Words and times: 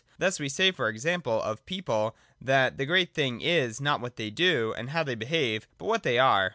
Thus 0.17 0.39
we 0.39 0.49
say, 0.49 0.71
for 0.71 0.89
example, 0.89 1.39
of 1.43 1.63
people, 1.67 2.15
that 2.41 2.79
the 2.79 2.87
great 2.87 3.13
thing 3.13 3.39
is 3.39 3.79
not 3.79 4.01
what 4.01 4.15
they 4.15 4.31
do 4.31 4.73
or 4.75 4.85
how 4.87 5.03
they 5.03 5.13
behave, 5.13 5.67
but 5.77 5.85
what 5.85 6.01
they 6.01 6.17
are. 6.17 6.49